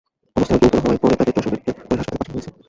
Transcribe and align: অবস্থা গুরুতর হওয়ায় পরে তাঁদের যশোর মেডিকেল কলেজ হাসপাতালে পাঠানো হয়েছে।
অবস্থা 0.35 0.55
গুরুতর 0.61 0.79
হওয়ায় 0.83 1.01
পরে 1.03 1.15
তাঁদের 1.17 1.33
যশোর 1.37 1.51
মেডিকেল 1.53 1.73
কলেজ 1.75 1.97
হাসপাতালে 1.99 2.17
পাঠানো 2.17 2.33
হয়েছে। 2.35 2.49